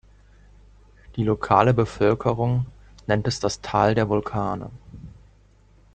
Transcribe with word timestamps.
Die 1.15 1.23
lokale 1.23 1.75
Bevölkerung 1.75 2.65
nennt 3.05 3.27
es 3.27 3.39
das 3.39 3.61
„Tal 3.61 3.93
der 3.93 4.09
Vulkane“. 4.09 4.71